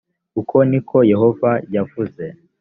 [0.41, 2.23] uko ni ko yehova yavuze.